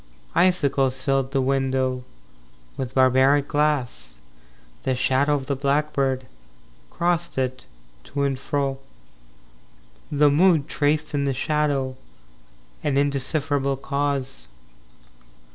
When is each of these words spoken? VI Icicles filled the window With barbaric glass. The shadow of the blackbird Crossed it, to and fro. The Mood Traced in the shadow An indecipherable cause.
VI 0.33 0.45
Icicles 0.47 0.99
filled 1.03 1.29
the 1.29 1.43
window 1.43 2.03
With 2.75 2.95
barbaric 2.95 3.47
glass. 3.47 4.17
The 4.81 4.95
shadow 4.95 5.35
of 5.35 5.45
the 5.45 5.55
blackbird 5.55 6.25
Crossed 6.89 7.37
it, 7.37 7.67
to 8.05 8.23
and 8.23 8.39
fro. 8.39 8.79
The 10.11 10.31
Mood 10.31 10.67
Traced 10.67 11.13
in 11.13 11.25
the 11.25 11.35
shadow 11.35 11.97
An 12.83 12.97
indecipherable 12.97 13.77
cause. 13.77 14.47